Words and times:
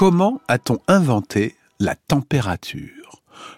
Comment 0.00 0.40
a-t-on 0.48 0.78
inventé 0.88 1.56
la 1.78 1.94
température? 1.94 2.99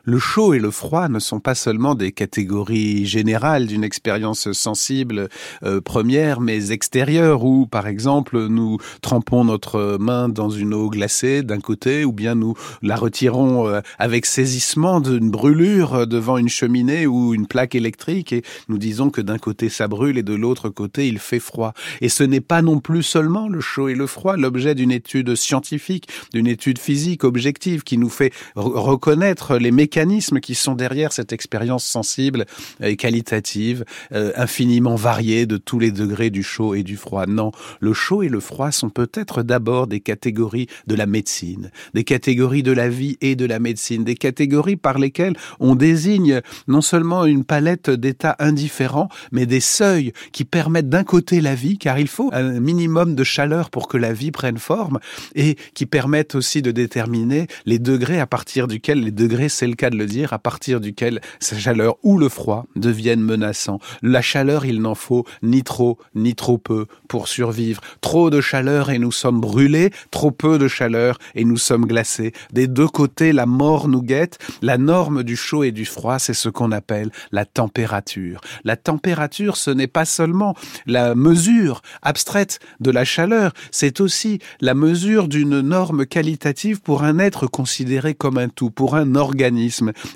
Le 0.04 0.18
chaud 0.18 0.54
et 0.54 0.58
le 0.58 0.70
froid 0.70 1.08
ne 1.08 1.18
sont 1.18 1.40
pas 1.40 1.54
seulement 1.54 1.94
des 1.94 2.12
catégories 2.12 3.06
générales 3.06 3.66
d'une 3.66 3.84
expérience 3.84 4.52
sensible 4.52 5.28
euh, 5.62 5.80
première, 5.80 6.40
mais 6.40 6.70
extérieure, 6.70 7.44
où 7.44 7.66
par 7.66 7.86
exemple 7.86 8.46
nous 8.46 8.78
trempons 9.00 9.44
notre 9.44 9.96
main 9.98 10.28
dans 10.28 10.50
une 10.50 10.74
eau 10.74 10.88
glacée 10.90 11.42
d'un 11.42 11.60
côté, 11.60 12.04
ou 12.04 12.12
bien 12.12 12.34
nous 12.34 12.54
la 12.82 12.96
retirons 12.96 13.68
euh, 13.68 13.80
avec 13.98 14.26
saisissement 14.26 15.00
d'une 15.00 15.30
brûlure 15.30 16.06
devant 16.06 16.38
une 16.38 16.48
cheminée 16.48 17.06
ou 17.06 17.34
une 17.34 17.46
plaque 17.46 17.74
électrique, 17.74 18.32
et 18.32 18.42
nous 18.68 18.78
disons 18.78 19.10
que 19.10 19.20
d'un 19.20 19.38
côté 19.38 19.68
ça 19.68 19.88
brûle 19.88 20.18
et 20.18 20.22
de 20.22 20.34
l'autre 20.34 20.68
côté 20.68 21.08
il 21.08 21.18
fait 21.18 21.40
froid. 21.40 21.74
Et 22.00 22.08
ce 22.08 22.22
n'est 22.22 22.40
pas 22.40 22.62
non 22.62 22.78
plus 22.78 23.02
seulement 23.02 23.48
le 23.48 23.60
chaud 23.60 23.88
et 23.88 23.94
le 23.94 24.06
froid, 24.06 24.36
l'objet 24.36 24.74
d'une 24.74 24.92
étude 24.92 25.34
scientifique, 25.34 26.08
d'une 26.32 26.46
étude 26.46 26.78
physique 26.78 27.24
objective 27.24 27.82
qui 27.82 27.98
nous 27.98 28.08
fait 28.08 28.32
reconnaître 28.54 29.56
les 29.56 29.71
mécanismes 29.72 30.40
qui 30.40 30.54
sont 30.54 30.74
derrière 30.74 31.12
cette 31.12 31.32
expérience 31.32 31.84
sensible 31.84 32.46
et 32.80 32.96
qualitative, 32.96 33.84
euh, 34.12 34.32
infiniment 34.36 34.94
variée 34.94 35.46
de 35.46 35.56
tous 35.56 35.78
les 35.78 35.90
degrés 35.90 36.30
du 36.30 36.42
chaud 36.42 36.74
et 36.74 36.82
du 36.82 36.96
froid. 36.96 37.26
Non, 37.26 37.50
le 37.80 37.92
chaud 37.92 38.22
et 38.22 38.28
le 38.28 38.40
froid 38.40 38.70
sont 38.70 38.90
peut-être 38.90 39.42
d'abord 39.42 39.86
des 39.86 40.00
catégories 40.00 40.68
de 40.86 40.94
la 40.94 41.06
médecine, 41.06 41.70
des 41.94 42.04
catégories 42.04 42.62
de 42.62 42.72
la 42.72 42.88
vie 42.88 43.16
et 43.20 43.36
de 43.36 43.46
la 43.46 43.58
médecine, 43.58 44.04
des 44.04 44.14
catégories 44.14 44.76
par 44.76 44.98
lesquelles 44.98 45.36
on 45.60 45.74
désigne 45.74 46.40
non 46.68 46.80
seulement 46.80 47.24
une 47.24 47.44
palette 47.44 47.90
d'états 47.90 48.36
indifférents, 48.38 49.08
mais 49.30 49.46
des 49.46 49.60
seuils 49.60 50.12
qui 50.32 50.44
permettent 50.44 50.88
d'un 50.88 51.04
côté 51.04 51.40
la 51.40 51.54
vie, 51.54 51.78
car 51.78 51.98
il 51.98 52.08
faut 52.08 52.30
un 52.32 52.60
minimum 52.60 53.14
de 53.14 53.24
chaleur 53.24 53.70
pour 53.70 53.88
que 53.88 53.96
la 53.96 54.12
vie 54.12 54.30
prenne 54.30 54.58
forme, 54.58 54.98
et 55.34 55.56
qui 55.74 55.86
permettent 55.86 56.34
aussi 56.34 56.62
de 56.62 56.70
déterminer 56.70 57.46
les 57.66 57.78
degrés 57.78 58.20
à 58.20 58.26
partir 58.26 58.68
duquel 58.68 59.00
les 59.00 59.10
degrés 59.10 59.48
c'est 59.62 59.68
le 59.68 59.76
cas 59.76 59.90
de 59.90 59.96
le 59.96 60.06
dire, 60.06 60.32
à 60.32 60.40
partir 60.40 60.80
duquel 60.80 61.20
sa 61.38 61.56
chaleur 61.56 61.94
ou 62.02 62.18
le 62.18 62.28
froid 62.28 62.66
deviennent 62.74 63.20
menaçants. 63.20 63.78
La 64.02 64.20
chaleur, 64.20 64.66
il 64.66 64.80
n'en 64.80 64.96
faut 64.96 65.24
ni 65.40 65.62
trop 65.62 65.98
ni 66.16 66.34
trop 66.34 66.58
peu 66.58 66.86
pour 67.06 67.28
survivre. 67.28 67.80
Trop 68.00 68.28
de 68.28 68.40
chaleur 68.40 68.90
et 68.90 68.98
nous 68.98 69.12
sommes 69.12 69.40
brûlés, 69.40 69.92
trop 70.10 70.32
peu 70.32 70.58
de 70.58 70.66
chaleur 70.66 71.16
et 71.36 71.44
nous 71.44 71.58
sommes 71.58 71.86
glacés. 71.86 72.32
Des 72.52 72.66
deux 72.66 72.88
côtés, 72.88 73.32
la 73.32 73.46
mort 73.46 73.86
nous 73.86 74.02
guette. 74.02 74.40
La 74.62 74.78
norme 74.78 75.22
du 75.22 75.36
chaud 75.36 75.62
et 75.62 75.70
du 75.70 75.84
froid, 75.84 76.18
c'est 76.18 76.34
ce 76.34 76.48
qu'on 76.48 76.72
appelle 76.72 77.12
la 77.30 77.44
température. 77.44 78.40
La 78.64 78.74
température, 78.74 79.56
ce 79.56 79.70
n'est 79.70 79.86
pas 79.86 80.06
seulement 80.06 80.56
la 80.86 81.14
mesure 81.14 81.82
abstraite 82.02 82.58
de 82.80 82.90
la 82.90 83.04
chaleur, 83.04 83.52
c'est 83.70 84.00
aussi 84.00 84.40
la 84.60 84.74
mesure 84.74 85.28
d'une 85.28 85.60
norme 85.60 86.04
qualitative 86.04 86.80
pour 86.80 87.04
un 87.04 87.20
être 87.20 87.46
considéré 87.46 88.14
comme 88.14 88.38
un 88.38 88.48
tout, 88.48 88.72
pour 88.72 88.96
un 88.96 89.14
organisme. 89.14 89.51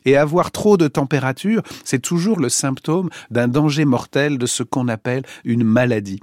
Et 0.04 0.16
avoir 0.16 0.50
trop 0.50 0.76
de 0.76 0.88
température, 0.88 1.62
c'est 1.84 2.02
toujours 2.02 2.40
le 2.40 2.48
symptôme 2.48 3.10
d'un 3.30 3.48
danger 3.48 3.84
mortel 3.84 4.38
de 4.38 4.46
ce 4.46 4.62
qu'on 4.62 4.88
appelle 4.88 5.22
une 5.44 5.64
maladie. 5.64 6.20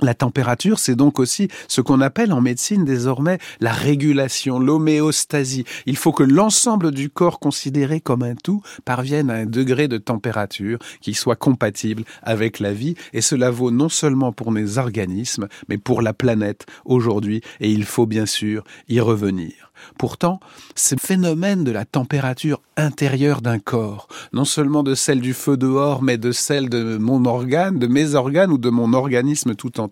La 0.00 0.14
température, 0.14 0.78
c'est 0.78 0.94
donc 0.94 1.18
aussi 1.18 1.48
ce 1.66 1.80
qu'on 1.80 2.00
appelle 2.00 2.32
en 2.32 2.40
médecine 2.40 2.84
désormais 2.84 3.38
la 3.60 3.72
régulation, 3.72 4.60
l'homéostasie. 4.60 5.64
Il 5.86 5.96
faut 5.96 6.12
que 6.12 6.22
l'ensemble 6.22 6.92
du 6.92 7.10
corps 7.10 7.40
considéré 7.40 8.00
comme 8.00 8.22
un 8.22 8.36
tout 8.36 8.62
parvienne 8.84 9.28
à 9.28 9.34
un 9.34 9.46
degré 9.46 9.88
de 9.88 9.98
température 9.98 10.78
qui 11.00 11.14
soit 11.14 11.36
compatible 11.36 12.04
avec 12.22 12.60
la 12.60 12.72
vie. 12.72 12.94
Et 13.12 13.20
cela 13.20 13.50
vaut 13.50 13.72
non 13.72 13.88
seulement 13.88 14.32
pour 14.32 14.52
les 14.52 14.78
organismes, 14.78 15.48
mais 15.68 15.78
pour 15.78 16.00
la 16.00 16.12
planète 16.12 16.66
aujourd'hui. 16.84 17.40
Et 17.60 17.70
il 17.70 17.84
faut 17.84 18.06
bien 18.06 18.26
sûr 18.26 18.62
y 18.88 19.00
revenir. 19.00 19.68
Pourtant, 19.98 20.40
ce 20.74 20.94
phénomène 21.00 21.64
de 21.64 21.70
la 21.70 21.84
température 21.84 22.60
intérieure 22.76 23.40
d'un 23.42 23.58
corps, 23.58 24.08
non 24.32 24.44
seulement 24.44 24.82
de 24.82 24.94
celle 24.94 25.20
du 25.20 25.34
feu 25.34 25.56
dehors, 25.56 26.02
mais 26.02 26.18
de 26.18 26.32
celle 26.32 26.68
de 26.68 26.98
mon 26.98 27.24
organe, 27.24 27.78
de 27.78 27.86
mes 27.86 28.14
organes 28.14 28.50
ou 28.50 28.58
de 28.58 28.70
mon 28.70 28.92
organisme 28.92 29.54
tout 29.54 29.80
entier, 29.80 29.87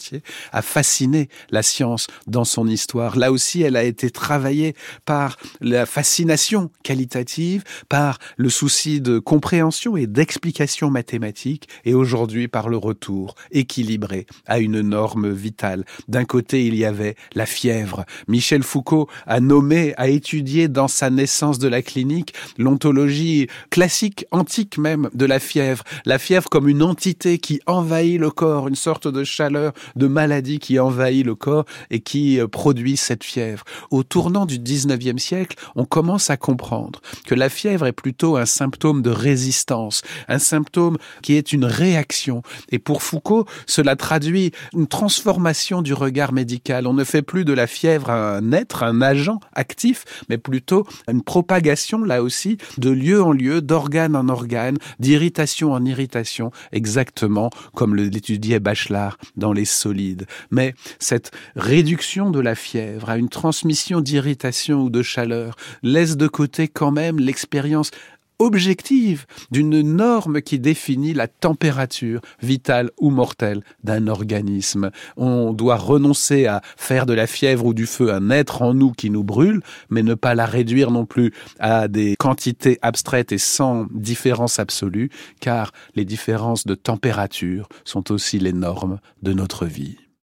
a 0.53 0.63
fasciné 0.63 1.29
la 1.51 1.63
science 1.63 2.07
dans 2.27 2.45
son 2.45 2.67
histoire. 2.67 3.17
Là 3.17 3.33
aussi, 3.33 3.63
elle 3.63 3.77
a 3.77 3.85
été 3.85 4.11
travaillée 4.11 4.75
par 5.05 5.37
la 5.61 5.87
fascination 5.87 6.71
qualitative, 6.83 7.65
par 7.89 8.19
le 8.37 8.49
souci 8.49 9.01
de 9.01 9.19
compréhension 9.19 9.97
et 9.97 10.07
d'explication 10.07 10.91
mathématique, 10.91 11.69
et 11.85 11.95
aujourd'hui 11.95 12.49
par 12.49 12.69
le 12.69 12.77
retour 12.77 13.35
équilibré 13.51 14.27
à 14.47 14.59
une 14.59 14.81
norme 14.81 15.33
vitale. 15.33 15.85
D'un 16.09 16.25
côté, 16.25 16.67
il 16.67 16.75
y 16.75 16.85
avait 16.85 17.17
la 17.35 17.47
fièvre. 17.47 18.05
Michel 18.29 18.63
Foucault 18.63 19.09
a 19.27 19.41
nommé 19.41 19.95
a 19.97 20.09
étudié 20.09 20.69
dans 20.69 20.89
sa 20.89 21.11
naissance 21.11 21.59
de 21.59 21.69
la 21.69 21.83
clinique 21.83 22.35
l'ontologie 22.59 23.49
classique, 23.71 24.27
antique 24.31 24.79
même, 24.79 25.09
de 25.15 25.27
la 25.27 25.39
fièvre. 25.39 25.85
La 26.05 26.19
fièvre 26.19 26.49
comme 26.49 26.69
une 26.69 26.83
entité 26.83 27.39
qui 27.39 27.61
envahit 27.67 28.19
le 28.19 28.31
corps, 28.31 28.69
une 28.69 28.75
sorte 28.75 29.09
de 29.09 29.25
chaleur, 29.25 29.73
de 29.95 30.07
maladie 30.07 30.59
qui 30.59 30.79
envahit 30.79 31.25
le 31.25 31.35
corps 31.35 31.65
et 31.91 32.01
qui 32.01 32.41
euh, 32.41 32.49
produit 32.49 32.97
cette 32.97 33.25
fièvre. 33.25 33.65
Au 33.91 34.03
tournant 34.03 34.47
du 34.47 34.59
19e 34.59 35.19
siècle, 35.19 35.57
on 35.75 35.85
commence 35.85 36.31
à 36.31 36.37
comprendre 36.37 37.01
que 37.27 37.35
la 37.35 37.49
fièvre 37.49 37.87
est 37.87 37.93
plutôt 37.93 38.37
un 38.37 38.47
symptôme 38.47 39.03
de 39.03 39.11
résistance, 39.11 40.03
un 40.29 40.39
symptôme 40.39 40.97
qui 41.23 41.35
est 41.35 41.53
une 41.53 41.65
réaction. 41.65 42.43
Et 42.71 42.79
pour 42.79 43.03
Foucault, 43.03 43.47
cela 43.67 43.97
traduit 43.97 44.53
une 44.75 44.87
transformation 44.87 45.83
du 45.83 45.95
regard 45.95 46.33
médical. 46.33 46.87
On 46.87 46.95
ne 46.95 47.05
fait 47.05 47.23
plus 47.23 47.45
de 47.45 47.53
la 47.53 47.67
fièvre 47.67 48.11
un 48.11 48.53
être, 48.53 48.83
un 48.83 49.03
agent 49.03 49.41
actif, 49.53 50.05
mais 50.29 50.39
plutôt 50.39 50.87
une 51.09 51.23
propagation, 51.23 52.03
là 52.03 52.23
aussi, 52.23 52.59
de 52.79 52.91
lieu 52.91 53.23
en 53.23 53.33
lieu, 53.33 53.61
d'organe 53.61 54.17
en 54.17 54.29
organe, 54.29 54.79
d'irritation 55.01 55.73
en 55.73 55.85
irritation, 55.85 56.51
exactement 56.73 57.51
comme 57.75 57.95
l'étudiait 57.95 58.61
Bachelard 58.61 59.19
dans 59.37 59.53
les 59.53 59.65
solides. 59.77 60.27
Mais 60.51 60.75
cette 60.99 61.31
réduction 61.55 62.31
de 62.31 62.41
la 62.41 62.55
fièvre 62.55 63.11
à 63.11 63.17
une 63.17 63.29
transmission 63.29 64.01
d'irritation 64.01 64.83
ou 64.83 64.91
de 64.91 65.03
chaleur 65.03 65.57
laisse 65.83 66.17
de 66.17 66.27
côté 66.29 66.69
quand 66.69 66.91
même 66.91 67.19
l'expérience 67.19 67.91
objective 68.39 69.27
d'une 69.51 69.81
norme 69.81 70.43
qui 70.43 70.59
définit 70.59 71.15
la 71.15 71.29
température 71.29 72.21
vitale 72.43 72.91
ou 73.01 73.11
mortelle 73.11 73.63
d'un 73.85 74.09
organisme. 74.09 74.91
On 75.17 75.53
doit 75.53 75.77
renoncer 75.77 76.47
à 76.47 76.63
faire 76.77 77.07
de 77.07 77.13
la 77.13 77.27
fièvre 77.27 77.67
ou 77.67 77.75
du 77.75 77.87
feu 77.87 78.13
un 78.13 78.31
être 78.31 78.63
en 78.63 78.75
nous 78.75 78.93
qui 78.93 79.11
nous 79.11 79.25
brûle, 79.25 79.63
mais 79.91 80.03
ne 80.03 80.15
pas 80.15 80.35
la 80.35 80.47
réduire 80.47 80.91
non 80.91 81.07
plus 81.07 81.33
à 81.59 81.89
des 81.89 82.17
quantités 82.17 82.79
abstraites 82.83 83.33
et 83.33 83.39
sans 83.39 83.87
différence 83.93 84.59
absolue, 84.59 85.11
car 85.41 85.73
les 85.95 86.05
différences 86.05 86.67
de 86.67 86.75
température 86.75 87.69
sont 87.85 88.13
aussi 88.13 88.39
les 88.39 88.53
normes 88.53 88.99
de 89.23 89.33
notre 89.33 89.67
vie. 89.67 90.06